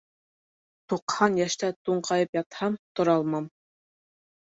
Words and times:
Туҡһан 0.93 1.37
йәштә 1.43 1.71
туңҡайып 1.83 2.41
ятһам, 2.43 2.83
торалмам. 2.97 3.55